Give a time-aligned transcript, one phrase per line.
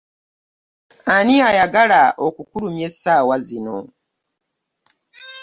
[1.15, 3.77] Ani ayagala okukulumya esaawa zino?